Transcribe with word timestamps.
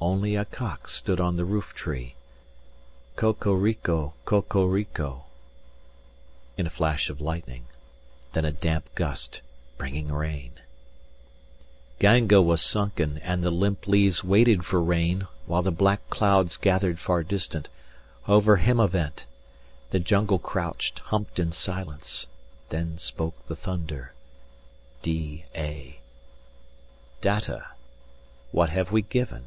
390 0.00 0.36
Only 0.36 0.36
a 0.36 0.44
cock 0.44 0.88
stood 0.88 1.18
on 1.18 1.36
the 1.38 1.46
roof 1.46 1.72
tree 1.74 2.14
Co 3.16 3.32
co 3.32 3.52
rico 3.54 4.12
co 4.26 4.42
co 4.42 4.62
rico 4.66 5.24
In 6.58 6.66
a 6.66 6.70
flash 6.70 7.08
of 7.08 7.22
lightning. 7.22 7.64
Then 8.34 8.44
a 8.44 8.52
damp 8.52 8.94
gust 8.96 9.40
Bringing 9.78 10.12
rain 10.12 10.52
Ganga 12.00 12.42
was 12.42 12.60
sunken, 12.60 13.16
and 13.22 13.42
the 13.42 13.50
limp 13.50 13.86
leaves 13.88 14.20
395 14.20 14.30
Waited 14.30 14.66
for 14.66 14.82
rain, 14.82 15.26
while 15.46 15.62
the 15.62 15.70
black 15.72 16.06
clouds 16.10 16.58
Gathered 16.58 16.98
far 17.00 17.22
distant, 17.22 17.70
over 18.28 18.58
Himavant. 18.58 19.24
The 19.90 20.00
jungle 20.00 20.38
crouched, 20.38 20.98
humped 20.98 21.38
in 21.38 21.50
silence. 21.50 22.26
Then 22.68 22.98
spoke 22.98 23.46
the 23.48 23.56
thunder 23.56 24.12
DA 25.00 25.46
400 25.54 25.94
Datta: 27.22 27.66
what 28.50 28.68
have 28.68 28.92
we 28.92 29.00
given? 29.00 29.44